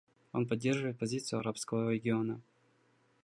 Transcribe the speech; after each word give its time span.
Он 0.31 0.47
поддерживает 0.47 0.97
позицию 0.97 1.41
арабского 1.41 1.93
региона. 1.93 2.41